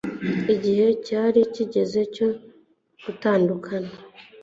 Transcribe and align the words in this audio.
Igihe 0.53 0.87
cyari 1.05 1.39
kigeze 1.53 1.99
cyo 2.15 2.27
gutandukana 3.03 3.91